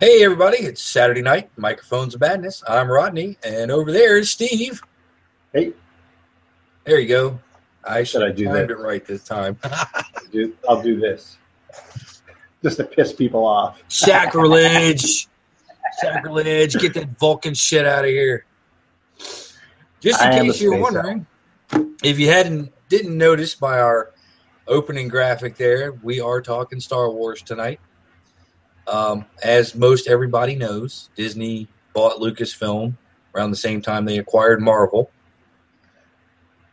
[0.00, 2.62] Hey, everybody, it's Saturday night, Microphones of Madness.
[2.68, 4.80] I'm Rodney, and over there is Steve.
[5.52, 5.72] Hey.
[6.84, 7.40] There you go.
[7.82, 8.70] I should I have do timed that?
[8.70, 9.58] it right this time.
[9.64, 11.38] I'll do, I'll do this
[12.62, 13.82] just to piss people off.
[13.88, 15.26] Sacrilege.
[15.98, 16.78] Sacrilege.
[16.78, 18.46] Get that Vulcan shit out of here.
[19.98, 21.26] Just in I case you're wondering,
[22.04, 24.12] if you hadn't didn't notice by our
[24.68, 27.80] opening graphic there, we are talking Star Wars tonight.
[28.88, 32.94] Um, as most everybody knows, Disney bought Lucasfilm
[33.34, 35.10] around the same time they acquired Marvel.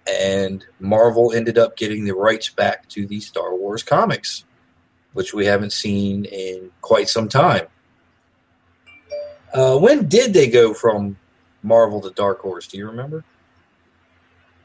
[0.08, 4.46] And Marvel ended up getting the rights back to the Star Wars comics,
[5.14, 7.68] which we haven't seen in quite some time.
[9.54, 11.18] Uh, when did they go from
[11.64, 12.68] Marvel to Dark Horse?
[12.68, 13.24] Do you remember?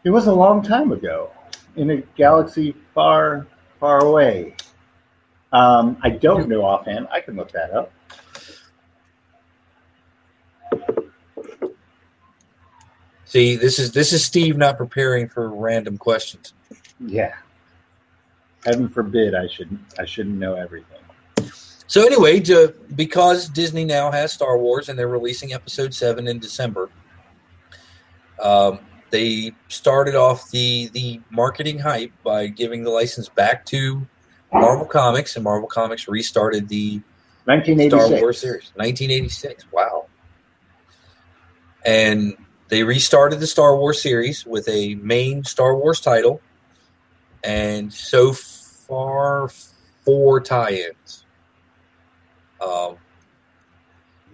[0.04, 1.30] It was a long time ago
[1.76, 3.46] in a galaxy far,
[3.78, 4.54] far away.
[5.52, 7.08] Um, I don't know offhand.
[7.10, 7.92] I can look that up.
[13.24, 16.52] See, this is this is Steve not preparing for random questions.
[16.98, 17.34] Yeah.
[18.64, 20.98] Heaven forbid I should I shouldn't know everything.
[21.86, 26.38] So anyway, to, because Disney now has Star Wars and they're releasing Episode Seven in
[26.38, 26.88] December,
[28.40, 28.78] um,
[29.10, 34.06] they started off the the marketing hype by giving the license back to
[34.52, 37.00] Marvel Comics, and Marvel Comics restarted the
[37.44, 38.20] Star 1986.
[38.20, 39.66] Wars series, 1986.
[39.72, 40.06] Wow.
[41.84, 42.36] And
[42.68, 46.40] they restarted the Star Wars series with a main Star Wars title,
[47.42, 49.48] and so far
[50.04, 51.24] four tie-ins.
[52.60, 52.96] Um,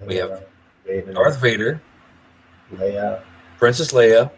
[0.05, 0.47] we have
[0.85, 1.83] Vader, Darth Vader,
[2.75, 3.23] Leia,
[3.59, 4.31] Princess Leia,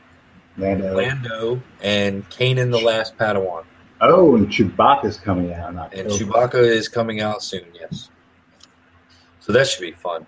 [0.57, 0.95] Lando.
[0.95, 3.65] Lando, and Kanan the Last Padawan.
[4.01, 8.11] Oh, and Chewbacca's coming out in And Chewbacca is coming out soon, yes.
[9.41, 10.27] So that should be fun.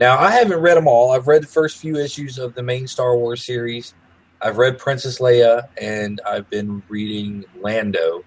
[0.00, 1.12] Now, I haven't read them all.
[1.12, 3.94] I've read the first few issues of the main Star Wars series.
[4.40, 8.24] I've read Princess Leia, and I've been reading Lando.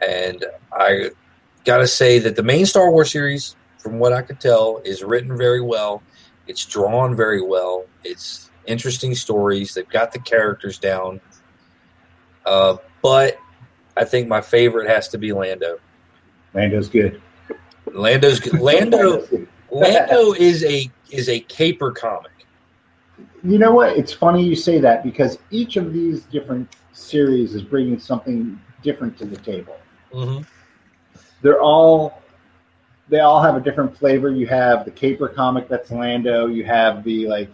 [0.00, 1.10] And I
[1.64, 5.02] got to say that the main Star Wars series, from what I could tell, is
[5.02, 6.02] written very well.
[6.46, 7.84] It's drawn very well.
[8.04, 9.74] It's interesting stories.
[9.74, 11.20] They've got the characters down.
[12.46, 13.38] Uh, but
[13.98, 15.78] I think my favorite has to be Lando.
[16.54, 17.20] Lando's good.
[17.92, 19.26] Lando's Lando.
[19.70, 22.32] Lando is a is a caper comic.
[23.42, 23.96] You know what?
[23.96, 29.18] It's funny you say that because each of these different series is bringing something different
[29.18, 29.76] to the table.
[30.12, 30.42] Mm-hmm.
[31.42, 32.22] They're all
[33.08, 34.30] they all have a different flavor.
[34.30, 36.46] You have the caper comic that's Lando.
[36.46, 37.50] You have the like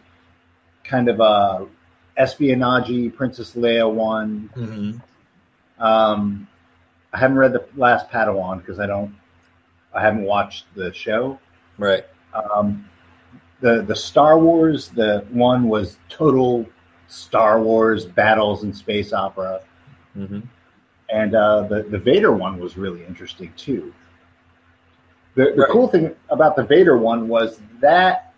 [0.84, 1.66] kind of a
[2.16, 4.50] espionage Princess Leia one.
[4.54, 4.98] Mm-hmm.
[5.78, 6.46] Um,
[7.12, 9.14] I haven't read the last Padawan because I don't.
[9.94, 11.38] I haven't watched the show.
[11.78, 12.04] Right.
[12.34, 12.88] Um,
[13.60, 16.66] the the Star Wars, the one was total
[17.08, 19.60] Star Wars battles and space opera,
[20.16, 20.40] Mm-hmm.
[21.10, 23.92] and uh, the the Vader one was really interesting too.
[25.34, 25.70] The the Right.
[25.70, 28.32] cool thing about the Vader one was that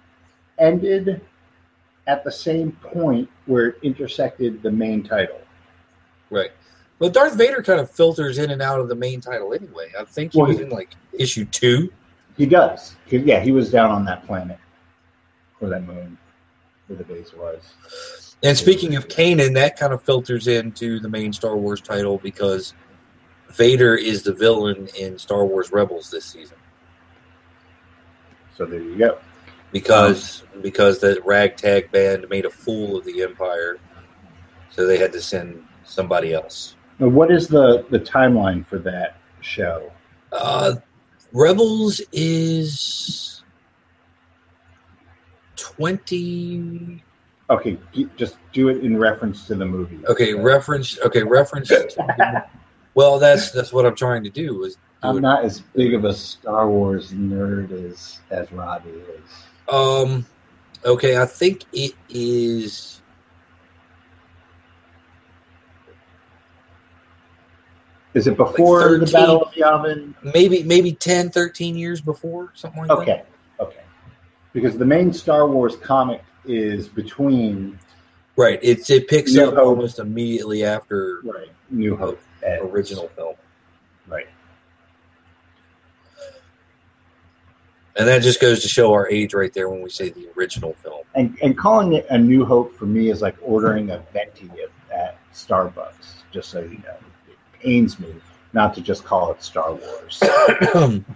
[0.59, 1.21] ended
[2.07, 5.41] at the same point where it intersected the main title.
[6.31, 6.53] Right.
[6.99, 9.93] Well, Darth Vader kind of filters in and out of the main title anyway.
[9.99, 11.93] I think he Well, was in like issue two.
[12.37, 12.97] He does.
[13.07, 14.59] He- yeah, he was down on that planet
[15.61, 16.17] or that moon
[16.87, 18.37] where the base was.
[18.43, 22.75] And speaking of Kanan, that kind of filters into the main Star Wars title because
[23.51, 26.57] Vader is the villain in Star Wars Rebels this season.
[28.57, 29.19] So there you go.
[29.73, 33.79] because because the ragtag band made a fool of the empire,
[34.71, 36.76] so they had to send somebody else.
[36.99, 39.91] Now, what is the the timeline for that show?
[40.33, 40.77] Uh,
[41.33, 43.43] Rebels is
[45.57, 47.03] twenty.
[47.49, 47.79] Okay,
[48.17, 50.01] just do it in reference to the movie.
[50.07, 50.99] Okay, reference.
[51.01, 51.69] Okay, reference.
[51.69, 52.45] to-
[52.95, 54.65] well, that's that's what I'm trying to do.
[54.65, 58.91] Is do I'm it- not as big of a Star Wars nerd as as Robbie
[58.91, 59.31] is.
[59.69, 60.27] Um.
[60.85, 63.03] Okay, I think it is.
[68.17, 69.13] Is it before the 13.
[69.13, 70.15] Battle of Yavin?
[70.35, 72.99] Maybe maybe 10, 13 years before something like that.
[72.99, 73.23] Okay,
[73.61, 73.83] okay.
[74.55, 77.79] Because the main Star Wars comic is between
[78.37, 78.59] Right.
[78.63, 79.67] It's it picks New up Hope.
[79.67, 83.35] almost immediately after right, New Hope original film.
[84.07, 84.29] Right.
[87.99, 90.75] And that just goes to show our age right there when we say the original
[90.83, 91.03] film.
[91.15, 94.95] And and calling it a New Hope for me is like ordering a venti at,
[94.95, 96.23] at Starbucks.
[96.31, 97.16] Just so you know, it
[97.61, 98.15] pains me
[98.53, 100.21] not to just call it Star Wars.
[100.75, 101.05] well,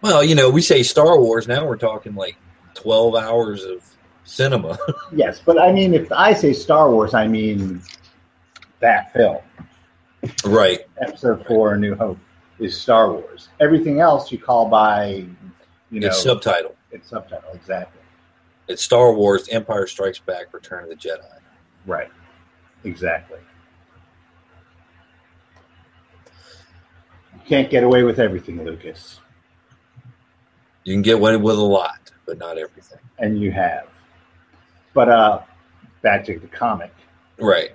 [0.00, 1.66] Well, you know, we say Star Wars now.
[1.66, 2.36] We're talking like
[2.74, 3.82] twelve hours of
[4.24, 4.78] cinema.
[5.12, 7.82] Yes, but I mean, if I say Star Wars, I mean
[8.80, 9.38] that film,
[10.44, 10.80] right.
[11.00, 12.18] Episode Four: A New Hope,
[12.60, 13.48] is Star Wars.
[13.58, 15.24] Everything else you call by,
[15.90, 16.76] you know, it's subtitle.
[16.92, 18.00] it's subtitle exactly.
[18.68, 21.24] It's Star Wars: Empire Strikes Back: Return of the Jedi.
[21.86, 22.10] Right.
[22.84, 23.38] Exactly.
[27.48, 29.20] Can't get away with everything, Lucas,
[30.84, 32.98] You can get away with a lot, but not everything.
[33.18, 33.88] and you have.
[34.94, 35.40] But uh,
[36.02, 36.92] back to the comic.
[37.38, 37.72] Right.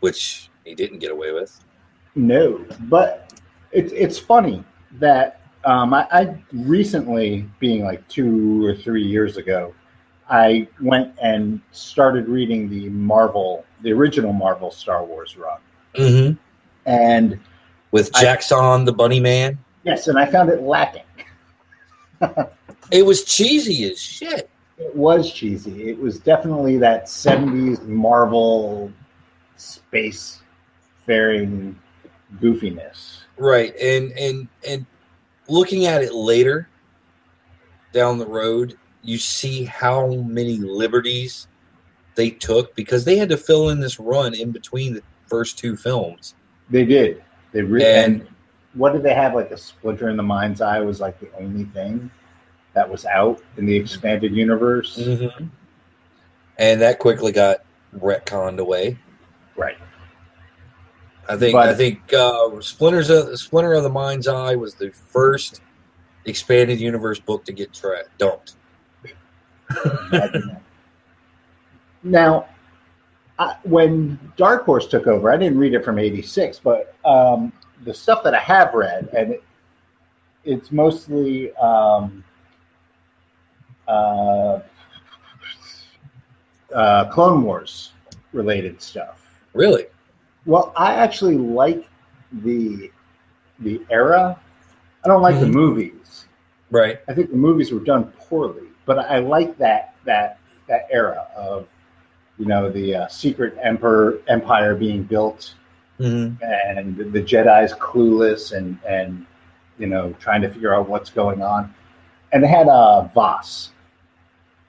[0.00, 1.58] Which he didn't get away with.
[2.14, 3.32] No, but
[3.72, 4.64] it's it's funny
[4.98, 9.72] that um, I, I recently, being like two or three years ago,
[10.28, 15.58] I went and started reading the Marvel, the original Marvel Star Wars run,
[15.94, 16.34] Mm-hmm.
[16.86, 17.38] and
[17.92, 19.58] With Jaxxon the Bunny Man.
[19.82, 21.02] yes, and I found it lacking.
[22.90, 24.50] It was cheesy as shit.
[24.78, 25.90] It was cheesy.
[25.90, 28.90] It was definitely that '70s Marvel
[29.56, 30.42] space
[31.06, 31.78] faring
[32.40, 33.18] goofiness.
[33.36, 33.74] Right.
[33.76, 34.86] And and and
[35.48, 36.68] looking at it later
[37.92, 41.46] down the road, you see how many liberties
[42.14, 45.76] they took because they had to fill in this run in between the first two
[45.76, 46.34] films.
[46.70, 47.22] They did.
[47.52, 48.28] They And- and
[48.74, 49.34] what did they have?
[49.34, 52.10] Like a splinter in the mind's eye was like the only thing
[52.74, 54.96] that was out in the expanded universe.
[54.96, 55.46] Mm-hmm.
[56.58, 57.64] And that quickly got
[57.98, 58.96] retconned away.
[59.56, 59.76] Right.
[61.28, 64.90] I think But- I think uh, Splinters of Splinter of the Mind's Eye was the
[64.90, 65.60] first
[66.26, 68.54] expanded universe book to get tra- dumped.
[72.02, 72.48] Now,
[73.40, 77.52] I, when Dark Horse took over, I didn't read it from '86, but um,
[77.84, 79.44] the stuff that I have read, and it,
[80.44, 82.22] it's mostly um,
[83.88, 84.60] uh,
[86.74, 87.92] uh, Clone Wars
[88.34, 89.26] related stuff.
[89.54, 89.86] Really?
[90.44, 91.88] Well, I actually like
[92.42, 92.90] the
[93.60, 94.38] the era.
[95.04, 95.54] I don't like the Mhm.
[95.54, 96.26] movies.
[96.70, 97.00] Right.
[97.08, 100.38] I think the movies were done poorly, but I like that that
[100.68, 101.66] that era of
[102.40, 105.54] you know the uh, secret emperor empire being built
[106.00, 106.42] Mm-hmm.
[106.42, 109.26] and the, Jedi's clueless and and
[109.78, 111.74] you know trying to figure out what's going on.
[112.32, 113.72] And they had uh, Vos.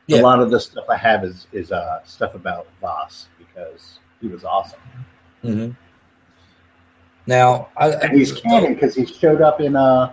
[0.08, 0.20] Yeah.
[0.20, 4.28] A lot of the stuff I have is is uh, stuff about Vos because he
[4.28, 4.82] was awesome.
[5.42, 5.72] Mm-hmm.
[7.28, 10.12] Now, I, And he's canon because he showed up in uh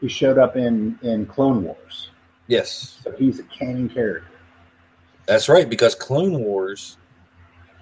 [0.00, 2.10] he showed up in in Clone Wars,
[2.46, 4.28] Yes, so he's a canon character.
[5.26, 5.68] That's right.
[5.68, 6.96] Because Clone Wars,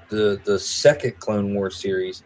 [0.09, 2.23] the the second Clone Wars series,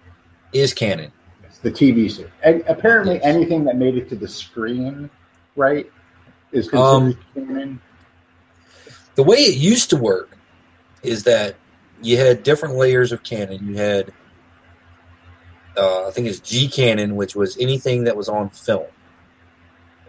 [0.52, 1.12] is canon.
[1.44, 2.30] It's the TV series.
[2.42, 3.24] And apparently, Yes.
[3.24, 5.10] anything that made it to the screen,
[5.56, 5.90] right,
[6.52, 7.80] is Um, considered canon.
[9.14, 10.36] The way it used to work
[11.02, 11.54] is that
[12.02, 13.68] you had different layers of canon.
[13.68, 14.12] You had,
[15.76, 18.86] uh, I think it's G canon, which was anything that was on film,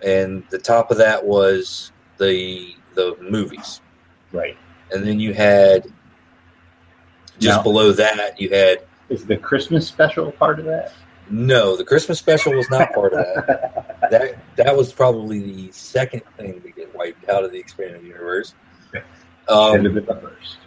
[0.03, 3.81] and the top of that was the the movies,
[4.31, 4.57] Right.
[4.91, 5.83] And then you had
[7.39, 10.93] just Now- below that you had Is the Christmas special part of that?
[11.29, 13.97] no, the Christmas special was not part of that.
[14.11, 18.53] that that was probably the second thing to get wiped out of the expanded universe.
[19.47, 20.57] Um, have been the first.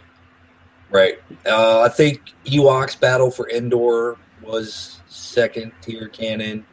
[0.89, 1.19] right.
[1.45, 6.65] Uh, I think Ewoks Battle for Endor was second tier canon.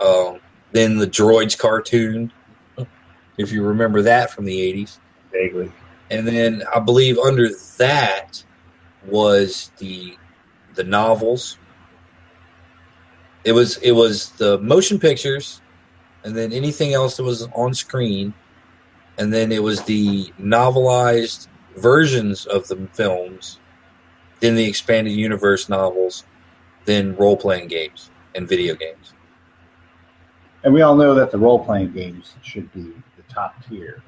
[0.00, 0.40] Um,
[0.72, 2.32] then the Droids cartoon,
[3.36, 4.98] if you remember that from the eighties,
[5.32, 5.70] Vaguely.
[6.10, 7.48] And then I believe under
[7.78, 8.42] that
[9.06, 10.16] was the
[10.74, 11.58] the novels.
[13.44, 15.62] It was it was the motion pictures,
[16.24, 18.34] and then anything else that was on screen,
[19.18, 23.60] and then it was the novelized versions of the films,
[24.40, 26.24] then the expanded universe novels,
[26.84, 29.14] then role playing games and video games.
[30.62, 34.02] And we all know that the role playing games should be the top tier.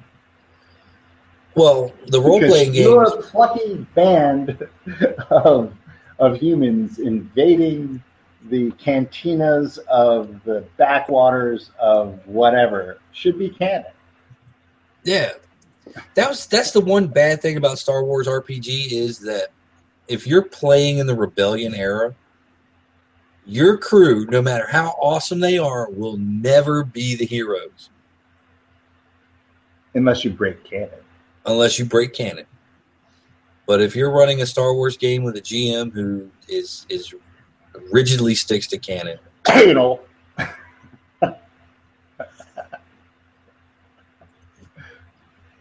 [1.55, 2.83] Well, the role playing game.
[2.83, 4.67] You're a plucky band
[5.29, 5.73] of
[6.19, 8.01] of humans invading
[8.49, 13.85] the cantinas of the backwaters of whatever should be canon.
[15.03, 15.31] Yeah,
[16.15, 19.49] that was that's the one bad thing about Star Wars RPG is that
[20.07, 22.13] if you're playing in the Rebellion era,
[23.45, 27.89] your crew, no matter how awesome they are, will never be the heroes
[29.95, 30.89] Unless you break canon.
[31.45, 32.45] Unless you break canon.
[33.65, 37.13] But if you're running a Star Wars game with a GM who is is
[37.91, 39.17] rigidly sticks to canon,
[39.51, 40.01] Anal.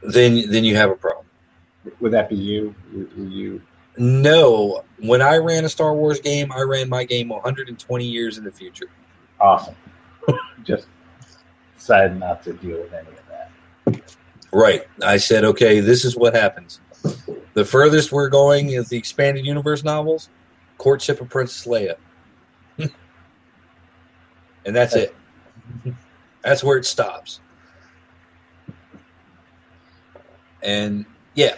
[0.03, 1.27] then then you have a problem.
[2.01, 2.75] Would that be you?
[2.93, 3.63] Were you?
[3.99, 8.45] No, when I ran a Star Wars game, I ran my game 120 years in
[8.45, 8.87] the future.
[9.39, 9.75] Awesome.
[10.65, 10.87] Just
[11.77, 13.51] decided not to deal with any of that.
[14.53, 14.87] Right.
[15.03, 16.81] I said, okay, this is what happens.
[17.55, 20.29] The furthest we're going is the expanded universe novels,
[20.79, 21.97] Courtship of Princess Leia.
[22.79, 25.15] and that's it.
[26.43, 27.39] That's where it stops.
[30.61, 31.55] And yeah.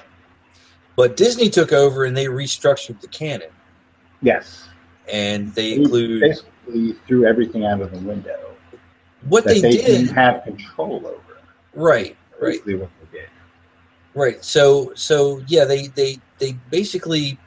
[0.94, 3.48] But Disney took over and they restructured the canon.
[4.20, 4.68] Yes.
[5.10, 8.44] And they include basically threw everything out of the window
[9.28, 9.86] what they, they, did.
[9.86, 11.40] didn't have control over.
[11.74, 12.52] Right, right.
[12.52, 13.28] Basically what they did.
[14.14, 14.44] Right.
[14.44, 17.38] So so yeah, they they they basically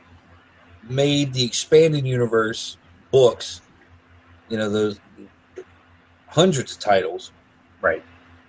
[0.84, 2.78] made the expanded universe
[3.12, 3.62] books,
[4.50, 5.00] you know, those
[6.28, 7.32] hundreds of titles.
[7.82, 8.04] Right.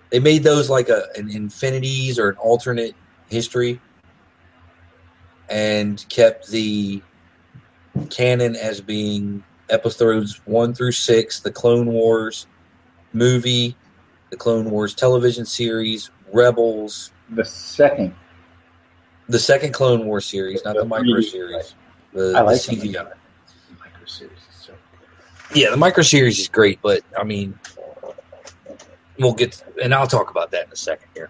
[0.09, 2.95] They made those like a an infinities or an alternate
[3.29, 3.79] history
[5.49, 7.01] and kept the
[8.09, 12.47] canon as being episodes 1 through 6, the Clone Wars
[13.13, 13.75] movie,
[14.29, 18.15] the Clone Wars television series, Rebels, The second,
[19.27, 21.75] the second Clone War series, not the, The micro 3D, series.
[22.13, 22.75] The, I like the.
[22.77, 23.13] CGI.
[23.79, 24.73] micro series is so
[25.53, 27.57] Yeah, the micro series is great, but I mean,
[29.17, 31.29] we'll get, and I'll talk about that in a second here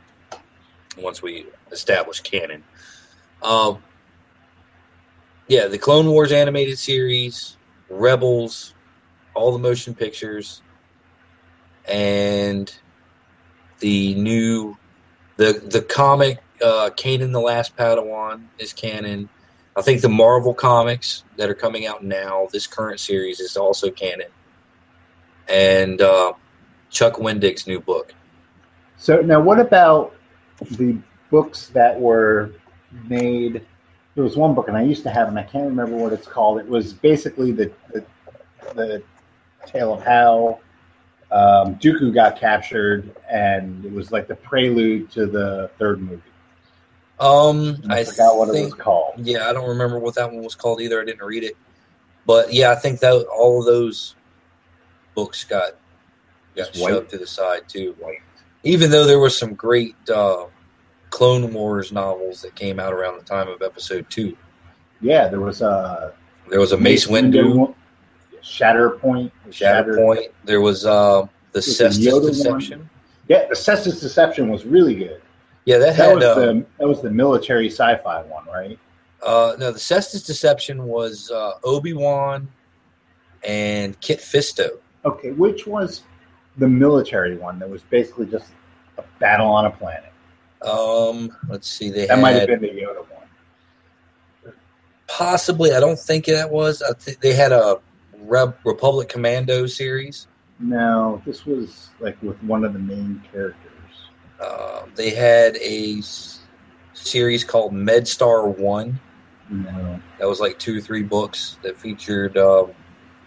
[0.97, 2.63] once we establish canon.
[3.41, 3.81] Um,
[5.47, 7.57] yeah, the Clone Wars animated series,
[7.89, 8.73] Rebels,
[9.33, 10.61] all the motion pictures,
[11.87, 12.73] and
[13.79, 14.77] the new
[15.39, 19.29] the the comic uh, Kanan the Last Padawan is canon.
[19.77, 23.89] I think the Marvel comics that are coming out now, this current series is also
[23.89, 24.27] canon,
[25.47, 26.33] and uh,
[26.89, 28.13] Chuck Wendig's new book.
[28.97, 30.13] So now, what about
[30.71, 30.97] the
[31.31, 32.51] books that were
[33.07, 33.65] made?
[34.15, 36.27] There was one book, and I used to have, and I can't remember what it's
[36.27, 36.59] called.
[36.59, 38.03] It was basically the the,
[38.75, 39.03] the
[39.65, 40.59] tale of how
[41.31, 46.21] um, Dooku got captured, and it was like the prelude to the third movie.
[47.19, 49.13] Um, I, I forgot what it was called.
[49.17, 51.01] Yeah, I don't remember what that one was called either.
[51.01, 51.57] I didn't read it,
[52.25, 54.15] but yeah, I think that all of those
[55.15, 55.73] books got
[56.55, 56.89] got white.
[56.91, 57.95] shoved to the side too.
[58.63, 60.45] Even though there were some great uh,
[61.09, 64.35] Clone Wars novels that came out around the time of Episode Two.
[65.01, 66.11] Yeah, there was uh,
[66.49, 67.75] There was a Mace Windu, one-
[68.41, 70.29] Shatterpoint, Shatterpoint.
[70.45, 72.21] There was uh, the the Cestus one.
[72.25, 72.89] Deception.
[73.27, 75.21] Yeah, the Cestus Deception was really good.
[75.65, 78.79] Yeah, that That had was uh, the that was the military sci-fi one, right?
[79.21, 82.47] Uh, no, the Cestus Deception was uh, Obi Wan
[83.43, 84.69] and Kit Fisto.
[85.05, 86.03] Okay, which was
[86.57, 88.47] the military one that was basically just
[88.97, 90.11] a battle on a planet?
[90.61, 92.97] Um, let's see, they That had might have been the Yoda
[94.43, 94.53] one.
[95.07, 95.73] possibly.
[95.73, 96.81] I don't think that was.
[96.81, 97.79] I think they had a
[98.21, 100.27] Republic Commando series.
[100.59, 103.63] No, this was like with one of the main characters.
[104.41, 106.41] Uh, they had a s-
[106.93, 108.99] series called MedStar One.
[109.49, 112.71] No, That was like two or three books that featured um,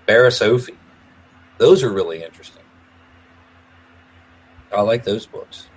[0.07, 0.71] Barriss
[1.59, 2.63] Those are really interesting.
[4.75, 5.69] I like those books.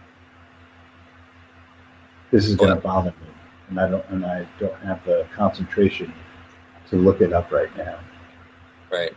[2.31, 3.27] this is going to bother me,
[3.69, 6.13] and I don't and I don't have the concentration
[6.89, 7.99] to look it up right now.
[8.95, 9.13] Right.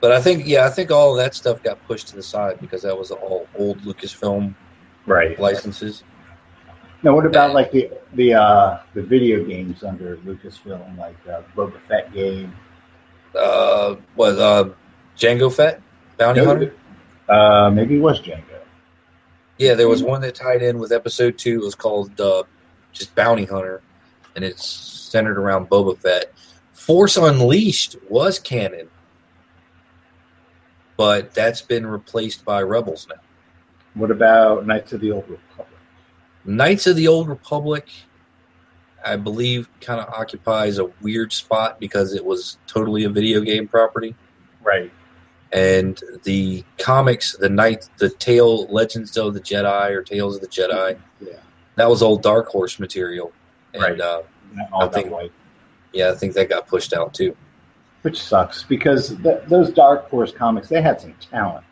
[0.00, 2.58] But I think, yeah, I think all of that stuff got pushed to the side
[2.60, 4.54] because that was all old Lucasfilm
[5.06, 5.38] Right.
[5.38, 6.04] licenses.
[7.02, 11.80] Now, what about like the the uh, the video games under Lucasfilm, like uh, Boba
[11.88, 12.54] Fett game?
[13.34, 14.68] Uh, was uh,
[15.16, 15.80] Jango Fett,
[16.18, 16.74] Bounty No, Hunter?
[17.28, 18.44] Uh, maybe it was Django.
[19.56, 21.60] Yeah, there was one that tied in with Episode Two.
[21.62, 22.42] It was called uh,
[22.92, 23.80] just Bounty Hunter,
[24.36, 26.32] and it's centered around Boba Fett.
[26.74, 28.89] Force Unleashed was canon,
[31.00, 33.16] but that's been replaced by Rebels now.
[33.94, 35.78] What about Knights of the Old Republic?
[36.44, 37.88] Knights of the Old Republic,
[39.02, 43.66] I believe, kind of occupies a weird spot because it was totally a video game
[43.66, 44.14] property.
[44.62, 44.92] Right.
[45.54, 50.48] And the comics, the Knight, the Tale, Legends of the Jedi or Tales of the
[50.48, 51.32] Jedi, Yeah.
[51.76, 53.32] that was old Dark Horse material.
[53.72, 53.98] And Right.
[54.02, 54.20] uh,
[54.78, 55.32] I think-
[55.94, 57.34] yeah, I think that got pushed out too.
[58.02, 61.64] Which sucks because th- those Dark Horse comics, they had some talent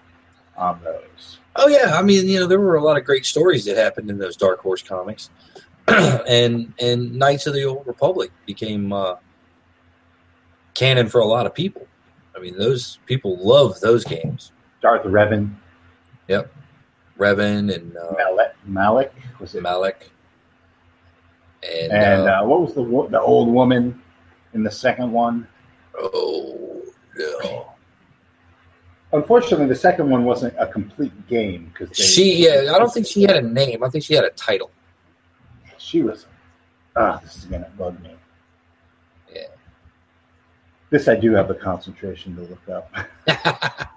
[0.56, 1.38] on those.
[1.56, 4.10] Oh yeah, I mean, you know, there were a lot of great stories that happened
[4.10, 5.30] in those Dark Horse comics,
[5.88, 9.14] and and Knights of the Old Republic became uh,
[10.74, 11.86] canon for a lot of people.
[12.36, 14.52] I mean, those people love those games.
[14.82, 15.54] Darth Revan,
[16.28, 16.52] Yep,
[17.18, 19.62] Revan and uh, Malek, Malik was it?
[19.62, 20.10] Malik.
[21.62, 24.00] And, And uh, uh, what was the wo- the old woman
[24.54, 25.48] in the second one?
[26.00, 26.82] Oh
[27.16, 27.72] no,
[29.12, 33.22] Unfortunately, the second one wasn't a complete game because she yeah, I don't think she
[33.22, 33.82] had a name.
[33.82, 34.70] I think she had a title.
[35.78, 36.26] she was.
[36.94, 38.14] Ah, this is gonna bug me.
[39.34, 39.46] Yeah.
[40.90, 42.92] This I do have the concentration to look up.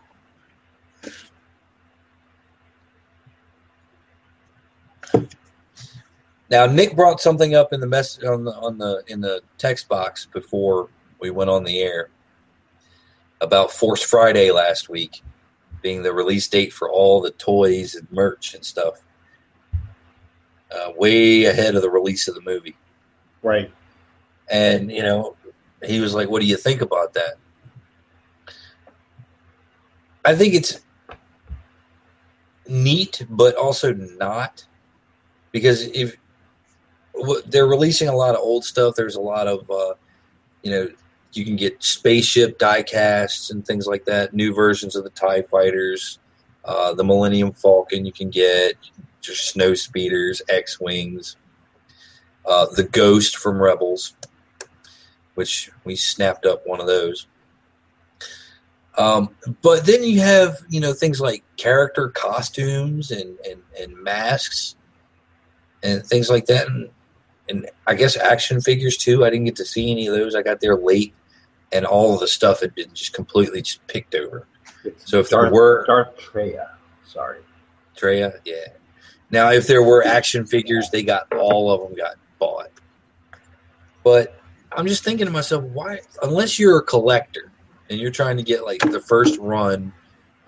[6.50, 9.90] now Nick brought something up in the mess on the on the in the text
[9.90, 10.88] box before
[11.22, 12.10] we went on the air
[13.40, 15.22] about Force Friday last week
[15.82, 19.02] being the release date for all the toys and merch and stuff.
[20.72, 22.76] Uh, way ahead of the release of the movie.
[23.44, 23.72] Right.
[24.50, 25.36] And, you know,
[25.84, 27.36] he was like, What do you think about that?
[30.24, 30.80] I think it's
[32.68, 34.66] neat, but also not.
[35.52, 36.16] Because if
[37.48, 39.96] they're releasing a lot of old stuff, there's a lot of, uh,
[40.64, 40.88] you know,
[41.34, 45.44] you can get spaceship die casts and things like that, new versions of the TIE
[45.44, 46.20] fighters,
[46.66, 48.76] uh, the Millennium Falcon, you can get
[49.22, 51.38] just snow speeders, X Wings,
[52.46, 54.16] uh, the Ghost from Rebels,
[55.36, 57.28] which we snapped up one of those.
[58.98, 64.76] Um, but then you have you know things like character costumes and, and, and masks
[65.82, 66.90] and things like that, and
[67.48, 69.24] and I guess action figures too.
[69.24, 70.36] I didn't get to see any of those.
[70.36, 71.14] I got there late,
[71.72, 74.48] and all of the stuff had been just completely just picked over.
[74.84, 76.70] It's So if there were- Darth Traya,
[77.06, 77.40] sorry.
[77.96, 78.68] Treya, yeah.
[79.30, 82.70] Now, if there were action figures, they got all of them got bought.
[84.04, 84.38] But
[84.72, 86.00] I'm just thinking to myself, why?
[86.22, 87.52] Unless you're a collector
[87.90, 89.94] and you're trying to get like the first run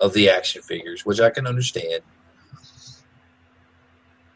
[0.00, 2.02] of the action figures, which I can understand.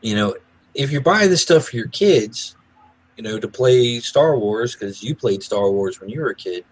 [0.00, 0.36] You know,
[0.74, 2.56] if you're buying this stuff for your kids,
[3.16, 6.34] you know, to play Star Wars because you played Star Wars when you were a
[6.34, 6.64] kid.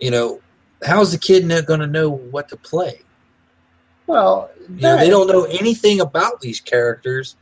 [0.00, 0.40] You know,
[0.84, 3.02] how's the kid going to know what to play?
[4.06, 7.36] Well, You know, they don't know anything about these characters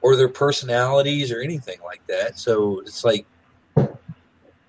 [0.00, 2.38] or their personalities or anything like that.
[2.38, 3.26] So it's like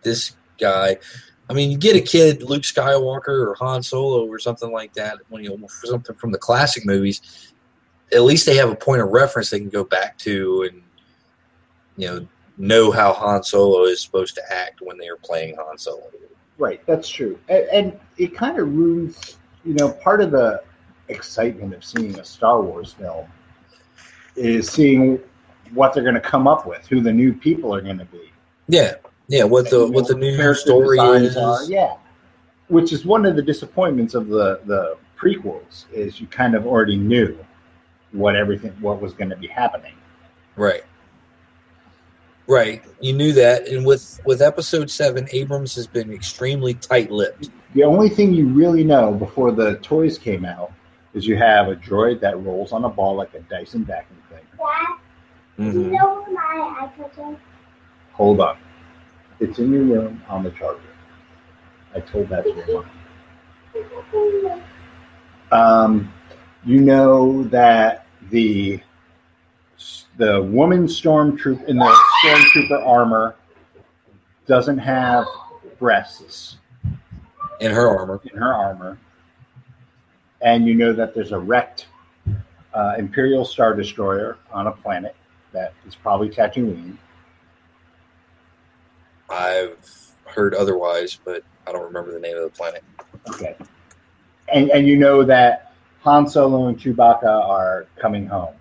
[0.02, 0.98] this guy.
[1.50, 5.18] I mean, you get a kid, Luke Skywalker or Han Solo or something like that,
[5.30, 7.54] when you know, something from the classic movies.
[8.12, 10.82] At least they have a point of reference they can go back to and
[11.96, 15.78] you know know how Han Solo is supposed to act when they are playing Han
[15.78, 16.04] Solo.
[16.60, 19.38] Right, that's true, and, and it kind of ruins.
[19.66, 20.62] You know, part of the
[21.08, 23.28] excitement of seeing a Star Wars film
[24.36, 25.20] is seeing
[25.74, 28.32] what they're going to come up with, who the new people are going to be,
[28.68, 28.96] Yeah,
[29.28, 29.44] yeah.
[29.44, 31.38] What the and, what the new story is.
[31.38, 31.64] are.
[31.64, 31.96] Yeah,
[32.68, 36.96] which is one of the disappointments of the the prequels is you kind of already
[36.96, 37.38] knew
[38.12, 39.94] what everything what was going to be happening.
[40.56, 40.84] Right.
[42.50, 42.84] Right.
[43.00, 43.68] You knew that.
[43.68, 47.50] And with with episode 7 Abrams has been extremely tight-lipped.
[47.76, 50.72] The only thing you really know before the toys came out
[51.14, 54.44] is you have a droid that rolls on a ball like a Dyson vacuum cleaner.
[54.58, 54.96] Dad,
[55.60, 55.80] Mm-hmm.
[55.82, 57.38] you know where my iPad is?
[58.14, 58.58] Hold on.
[59.42, 60.80] It's in your room on the charger.
[61.94, 62.86] I told that to your
[64.14, 64.62] mom.
[65.52, 66.14] Um,
[66.66, 68.80] you know that the
[70.20, 73.36] the woman stormtrooper in the stormtrooper armor
[74.46, 75.26] doesn't have
[75.80, 76.58] breasts
[77.62, 78.20] In her armor.
[78.32, 78.98] in her armor,
[80.42, 81.88] and you know that there's a wrecked
[82.74, 85.16] uh, Imperial Star Destroyer on a planet
[85.54, 86.98] that is probably Tatooine.
[89.30, 92.84] I've heard otherwise, but I don't remember the name of the planet.
[93.30, 93.56] Okay.
[94.52, 98.56] And and you know that Han Solo and Chewbacca are coming home,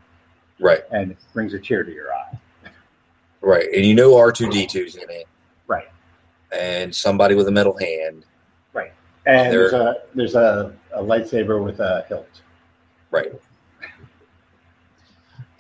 [0.60, 0.80] Right.
[0.90, 2.38] and it brings a tear to your eye.
[3.40, 3.68] Right.
[3.74, 5.26] And you know R2D2's in it.
[5.68, 5.88] Right.
[6.52, 8.24] And somebody with a metal hand.
[8.72, 8.92] Right.
[9.26, 12.42] And There- there's a there's a, a lightsaber with a hilt.
[13.10, 13.32] Right.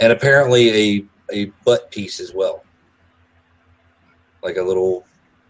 [0.00, 2.64] And apparently a a butt piece as well.
[4.42, 5.04] Like a little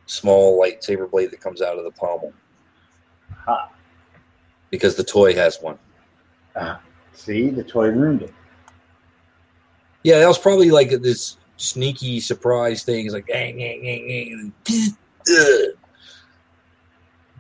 [0.06, 2.32] small lightsaber blade that comes out of the pommel.
[3.44, 3.70] Ha.
[4.70, 5.78] Because the toy has one.
[6.56, 6.80] Ah,
[7.12, 8.32] see, the toy ruined it.
[10.02, 13.06] Yeah, that was probably like this sneaky surprise thing.
[13.06, 14.52] It's like, gang, gang, gang, gang.
[14.68, 15.76] Ugh.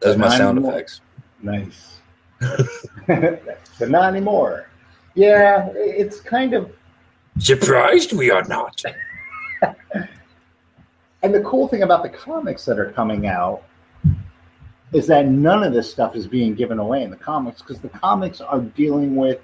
[0.00, 0.72] That was my sound anymore.
[0.74, 1.00] effects.
[1.42, 2.00] Nice.
[3.78, 4.68] but not anymore.
[5.14, 6.72] Yeah, it's kind of.
[7.38, 8.82] Surprised we are not.
[11.22, 13.62] And the cool thing about the comics that are coming out
[14.92, 17.88] is that none of this stuff is being given away in the comics because the
[17.88, 19.40] comics are dealing with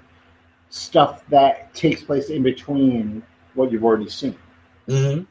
[0.69, 3.23] stuff that takes place in between
[3.53, 4.35] what you've already seen.
[4.87, 5.21] hmm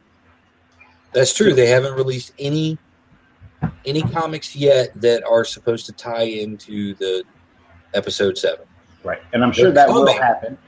[1.12, 1.54] That's true.
[1.54, 2.78] They haven't released any
[3.86, 7.24] any comics yet that are supposed to tie into the
[7.94, 8.66] episode seven.
[9.02, 9.20] Right.
[9.32, 10.58] And I'm sure They're that will happen.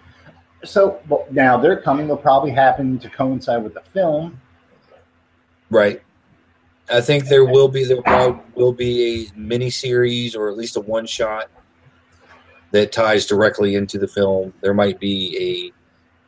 [0.64, 2.06] So well, now they're coming.
[2.06, 4.40] They'll probably happen to coincide with the film.
[5.70, 6.02] Right.
[6.90, 10.76] I think there will be there probably will be a mini series or at least
[10.76, 11.50] a one shot
[12.76, 14.52] that ties directly into the film.
[14.60, 15.72] There might be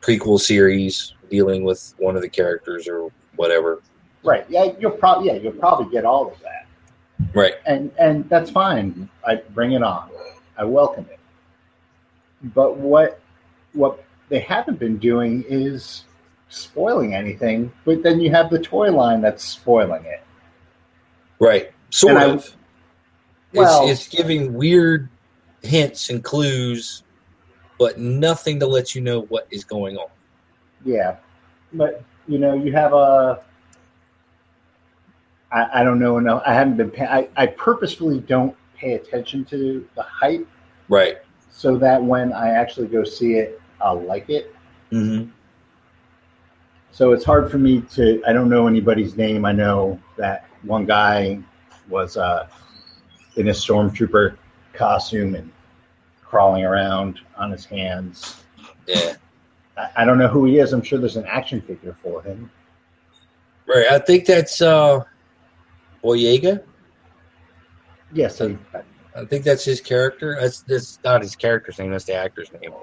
[0.01, 3.81] a prequel series dealing with one of the characters or whatever.
[4.23, 4.45] Right.
[4.49, 4.71] Yeah.
[4.79, 6.65] You'll probably yeah you'll probably get all of that.
[7.35, 7.53] Right.
[7.67, 9.09] and and that's fine.
[9.27, 10.09] I bring it on.
[10.57, 11.19] I welcome it.
[12.55, 13.19] But what
[13.73, 16.03] what they haven't been doing is
[16.49, 17.71] spoiling anything.
[17.85, 20.23] But then you have the toy line that's spoiling it.
[21.39, 21.71] Right.
[21.91, 22.55] Sort And I- of.
[23.53, 25.09] Well- it's, it's giving weird
[25.61, 27.03] hints and clues,
[27.77, 30.09] but nothing to let you know what is going on.
[30.85, 31.17] Yeah,
[31.73, 33.41] but you know you have a.
[35.51, 36.43] I, I don't know enough.
[36.45, 36.91] I haven't been.
[36.91, 40.47] Pay, I I purposefully don't pay attention to the hype
[40.87, 41.17] Right.
[41.49, 44.55] so that when I actually go see it, I'll like it.
[44.91, 45.31] Mm-hmm.
[46.91, 48.21] So it's hard for me to.
[48.25, 49.45] I don't know anybody's name.
[49.45, 51.39] I know that one guy
[51.87, 52.47] was uh,
[53.35, 54.37] in a stormtrooper
[54.79, 55.51] costume and
[56.23, 58.43] crawling around on his hands.
[58.87, 59.13] Yeah.
[59.77, 60.73] I, I don't know who he is.
[60.73, 62.49] I'm sure there's an action figure for him.
[63.67, 63.87] Right.
[63.91, 65.03] I think that's uh,
[66.03, 66.63] Boyega.
[68.13, 68.57] Yes, I,
[69.15, 70.37] I think that's his character.
[70.39, 71.91] That's that's not his character's name.
[71.91, 72.73] That's the actor's name.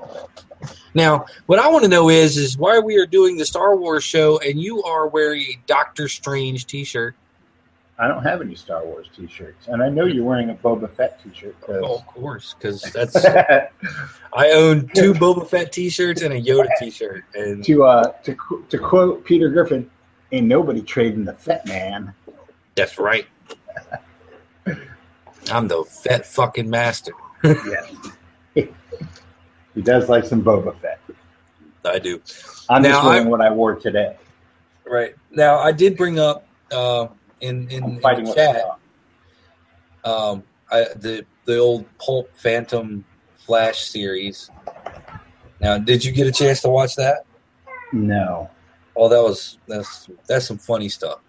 [0.94, 4.04] Now, what I want to know is is why we are doing the Star Wars
[4.04, 7.16] show, and you are wearing a Doctor Strange T-shirt.
[7.98, 11.18] I don't have any Star Wars T-shirts, and I know you're wearing a Boba Fett
[11.22, 11.58] T-shirt.
[11.62, 16.68] 'cause- Oh, of course, because that's I own two Boba Fett T-shirts and a Yoda
[16.78, 18.36] T-shirt, and to uh, to
[18.68, 19.90] to quote Peter Griffin,
[20.32, 22.12] "Ain't nobody trading the Fett man."
[22.74, 23.26] that's right.
[25.50, 27.12] I'm the Fett fucking master.
[27.44, 28.68] Yes,
[29.74, 30.98] he does like some Boba Fett.
[31.84, 32.20] I do.
[32.68, 34.16] I'm Now, just wearing I- what I wore today.
[34.86, 37.08] Right now, I did bring up uh,
[37.40, 38.64] in in, I'm in the chat.
[40.04, 43.04] um, I, the the old Pulp Phantom
[43.36, 44.50] Flash series.
[45.60, 47.24] Now, did you get a chance to watch that?
[47.92, 48.50] No,
[48.96, 51.20] Oh, that was that's that's some funny stuff.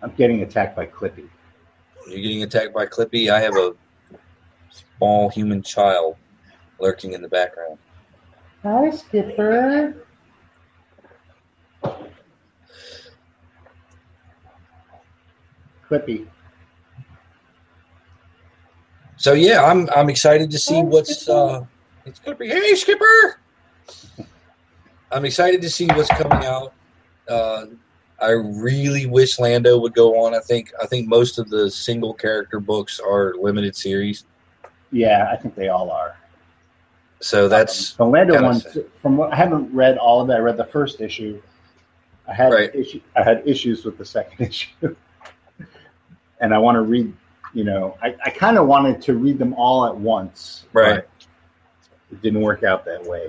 [0.00, 1.28] I'm getting attacked by Clippy.
[2.06, 3.30] You're getting attacked by Clippy.
[3.30, 3.74] I have a
[4.70, 6.16] small human child
[6.78, 7.78] lurking in the background.
[8.62, 10.06] Hi, Skipper.
[15.94, 16.26] Clippy.
[19.16, 21.64] So yeah, I'm I'm excited to see what's uh,
[22.04, 22.48] it's Clippy.
[22.48, 23.38] Hey, Skipper!
[25.12, 26.72] I'm excited to see what's coming out.
[27.28, 27.66] Uh,
[28.20, 30.34] I really wish Lando would go on.
[30.34, 34.24] I think I think most of the single character books are limited series,
[34.90, 36.16] Yeah, I think they all are.
[37.20, 38.60] so that's the Lando kinda one.
[38.60, 38.84] sad.
[39.00, 40.34] From what I haven't read all of it.
[40.34, 41.40] I read the first issue.
[42.26, 42.74] I had Right.
[42.74, 43.00] issue.
[43.16, 44.96] I had issues with the second issue,
[46.40, 47.12] and I want to read.
[47.52, 50.64] You know, I, I kind of wanted to read them all at once.
[50.72, 50.96] Right.
[50.96, 51.08] but
[52.10, 53.28] It didn't work out that way.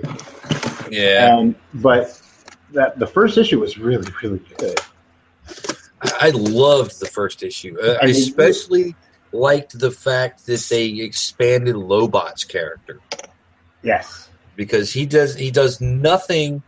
[0.90, 1.38] yeah.
[1.38, 2.20] And but
[2.72, 4.80] that the first issue was really really good.
[6.20, 7.78] I loved the first issue.
[7.80, 8.94] Uh, I especially
[9.32, 13.00] liked the fact that they expanded Lobot's character
[13.82, 14.28] Yes.
[14.56, 16.62] because he does he does nothing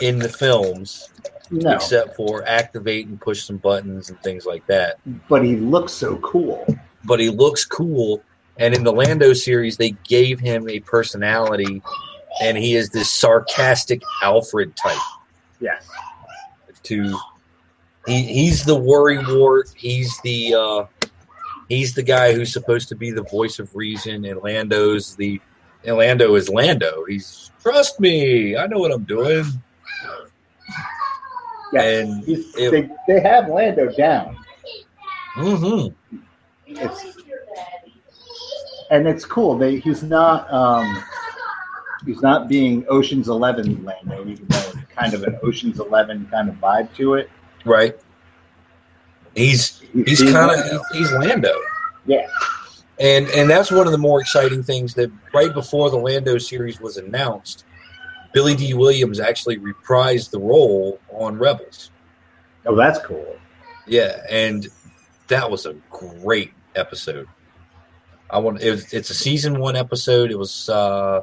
[0.00, 1.10] in the films
[1.50, 1.72] No.
[1.72, 4.98] except for activate and push some buttons and things like that.
[5.28, 6.66] but he looks so cool.
[7.04, 8.22] But he looks cool,
[8.58, 11.82] and in the Lando series, they gave him a personality,
[12.42, 14.98] and he is this sarcastic Alfred type.
[15.60, 15.88] Yes.
[16.84, 17.16] To
[18.06, 19.68] he, he's the worry wart.
[19.76, 21.08] He's the uh,
[21.68, 25.40] he's the guy who's supposed to be the voice of reason, and Lando's the
[25.84, 27.04] and Lando is Lando.
[27.04, 29.44] He's trust me, I know what I'm doing.
[31.72, 32.04] Yes.
[32.06, 34.36] And He's, it- they, they have Lando down.
[35.36, 35.94] Mm-hmm.
[36.68, 37.04] It's
[38.90, 39.56] and it's cool.
[39.58, 41.02] They he's not um
[42.04, 46.48] he's not being Ocean's Eleven Lando, even though it's kind of an Ocean's Eleven kind
[46.48, 47.30] of vibe to it.
[47.64, 47.96] Right.
[49.34, 51.52] He's he's He's kind of he's Lando.
[52.06, 52.26] Yeah.
[52.98, 56.80] And and that's one of the more exciting things that right before the Lando series
[56.80, 57.64] was announced,
[58.36, 61.90] Billy Dee Williams actually reprised the role on Rebels.
[62.66, 63.34] Oh, that's cool.
[63.86, 64.68] Yeah, and
[65.28, 67.28] that was a great episode.
[68.28, 70.30] I want it was, it's a season one episode.
[70.30, 71.22] It was uh,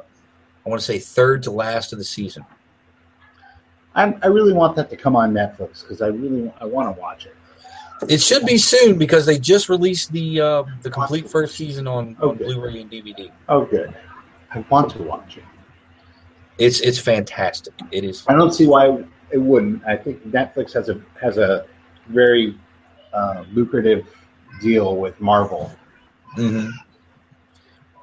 [0.66, 2.44] I want to say third to last of the season,
[3.94, 7.00] I'm, I really want that to come on Netflix because I really I want to
[7.00, 7.36] watch it.
[8.08, 12.16] It should be soon because they just released the uh, the complete first season on,
[12.20, 12.44] on Okay.
[12.44, 13.30] Blu-ray and DVD.
[13.48, 13.94] Oh, good.
[14.50, 15.44] I want to watch it.
[16.58, 17.74] It's it's fantastic.
[17.90, 18.24] It is.
[18.28, 19.84] I don't see why it wouldn't.
[19.84, 21.66] I think Netflix has a has a
[22.08, 22.56] very
[23.12, 24.06] uh, lucrative
[24.60, 25.70] deal with Marvel,
[26.34, 26.68] hmm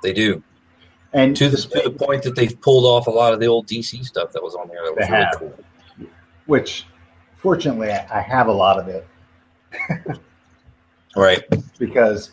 [0.04, 0.44] They do
[1.14, 3.68] and to the to the point that they've pulled off a lot of the old
[3.68, 4.84] DC stuff that was on there.
[4.84, 5.36] That was really have.
[5.38, 5.54] cool.
[6.46, 6.86] which
[7.38, 9.08] fortunately I have a lot of it
[11.16, 11.44] Right.
[11.80, 12.32] because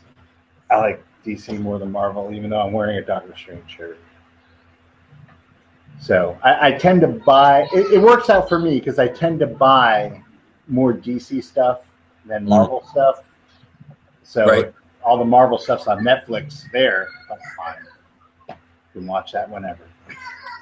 [0.71, 3.99] I like DC more than Marvel, even though I'm wearing a Doctor Strange shirt.
[6.01, 7.69] So I, I tend to buy.
[7.73, 10.23] It, it works out for me because I tend to buy
[10.69, 11.81] more DC stuff
[12.27, 13.23] than Marvel stuff.
[14.23, 14.73] So Right.
[15.03, 16.65] all the Marvel stuff's on Netflix.
[16.73, 17.77] There, that's fine.
[18.49, 18.55] You
[19.01, 19.81] can watch that whenever.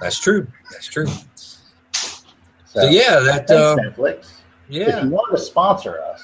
[0.01, 0.47] That's true.
[0.71, 1.07] That's true.
[1.07, 2.23] So,
[2.67, 4.33] So yeah, that uh, Netflix.
[4.69, 6.23] Yeah, if you want to sponsor us,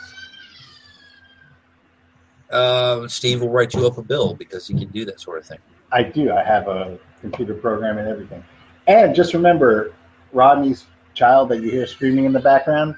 [2.51, 5.47] Uh, Steve will write you up a bill because he can do that sort of
[5.47, 5.59] thing.
[5.91, 6.33] I do.
[6.33, 8.45] I have a computer program and everything.
[8.87, 9.93] And just remember,
[10.33, 12.97] Rodney's child that you hear screaming in the background,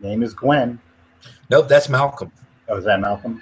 [0.00, 0.78] name is Gwen.
[1.50, 2.30] Nope, that's Malcolm.
[2.68, 3.40] Oh, is that Malcolm?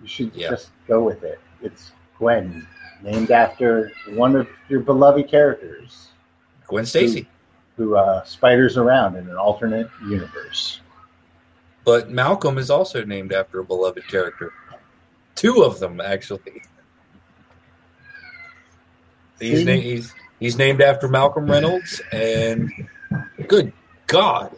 [0.00, 0.50] You should Yeah.
[0.50, 1.38] just go with it.
[1.62, 2.66] It's Gwen,
[3.02, 6.08] named after one of your beloved characters
[6.66, 7.28] Gwen Stacy.
[7.76, 10.80] who uh, spiders around in an alternate universe.
[11.84, 14.52] But Malcolm is also named after a beloved character.
[15.36, 16.62] Two of them, actually.
[19.38, 22.70] He's, na- he's, he's named after Malcolm Reynolds, and
[23.48, 23.72] good
[24.06, 24.56] God.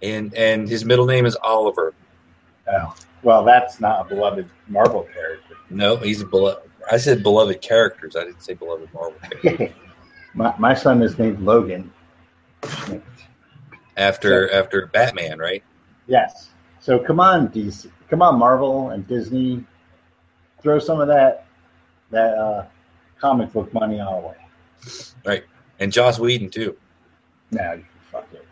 [0.00, 1.92] And and his middle name is Oliver.
[2.70, 2.94] Oh,
[3.24, 5.56] well, that's not a beloved Marvel character.
[5.70, 6.70] No, he's a beloved.
[6.90, 8.14] I said beloved characters.
[8.14, 9.74] I didn't say beloved Marvel character.
[10.34, 11.92] my, my son is named Logan.
[13.96, 15.64] after after Batman, right?
[16.06, 16.50] Yes.
[16.80, 19.64] So come on, DC, come on, Marvel and Disney,
[20.62, 21.47] throw some of that
[22.10, 22.66] that uh,
[23.20, 24.34] comic book money our way.
[25.24, 25.44] Right,
[25.78, 26.76] and Joss Whedon too.
[27.50, 28.46] Now you can fuck it.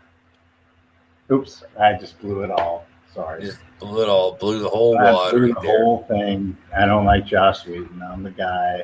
[1.31, 2.85] Oops, I just blew it all.
[3.13, 3.41] Sorry.
[3.43, 5.83] Just blew it all, blew the whole I wad blew the there.
[5.83, 6.55] whole thing.
[6.77, 8.01] I don't like Josh Whedon.
[8.01, 8.83] I'm the guy.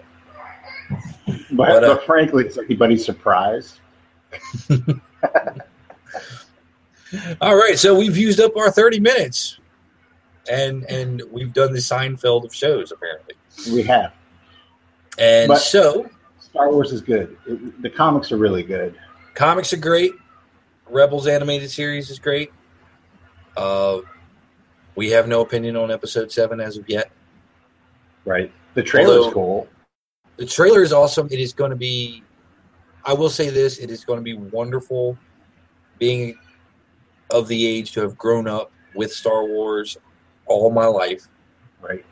[1.26, 3.80] But, But, uh, but frankly, is anybody surprised?
[7.42, 9.60] All right, so we've used up our thirty minutes,
[10.52, 13.36] and and we've done the Seinfeld of shows apparently.
[13.72, 14.14] We have.
[15.18, 17.38] And But- so Star Wars is good.
[17.48, 18.96] It, the comics are really good.
[19.36, 20.12] comics are great.
[20.90, 22.52] Rebels animated series is great.
[23.58, 24.00] Uh,
[24.96, 27.12] we have no opinion on episode seven as of yet.
[28.26, 28.52] Right.
[28.76, 29.68] The trailer is cool.
[30.38, 31.28] The trailer is awesome.
[31.32, 32.24] It is going to be.
[33.06, 35.18] I will say this: it is going to be wonderful
[36.00, 36.38] being
[37.32, 39.98] of the age to have grown up with Star Wars
[40.46, 41.28] all my life,
[41.82, 42.06] Right.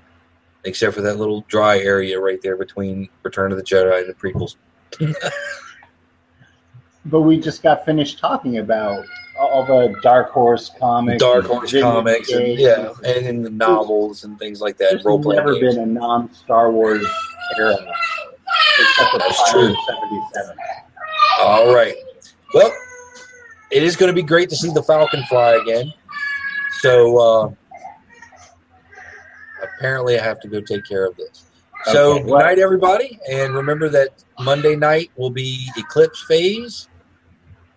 [0.63, 4.13] Except for that little dry area right there between Return of the Jedi and the
[4.13, 4.55] prequels.
[7.05, 9.05] But we just got finished talking about
[9.39, 14.37] all the Dark Horse comics, Dark Horse comics, and, yeah, and in the novels and
[14.37, 14.91] things like that.
[14.91, 15.75] There's Role playing never games.
[15.75, 17.05] been a non-Star Wars
[17.57, 17.75] era
[18.79, 19.75] except for That's true.
[19.87, 20.55] 77.
[21.41, 21.95] All right.
[22.53, 22.71] Well,
[23.71, 25.91] it is going to be great to see the Falcon fly again.
[26.81, 27.51] So uh,
[29.81, 31.45] apparently, I have to go take care of this.
[31.85, 36.87] So Okay, good night, everybody, and remember that Monday night will be Eclipse Phase,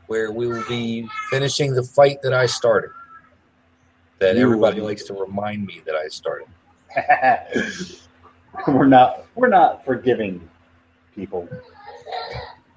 [0.08, 2.90] where we will be finishing the fight that I started.
[4.18, 4.88] That everybody will.
[4.88, 6.46] likes to remind me that I started.
[8.68, 10.46] we're not we're not forgiving
[11.14, 11.48] people.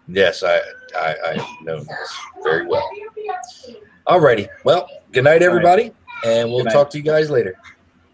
[0.08, 0.62] Yes, I
[0.96, 2.90] I, I know this very well.
[4.08, 4.48] Alrighty.
[4.64, 5.92] Well, good night, everybody,
[6.26, 7.58] and we'll talk to you guys later.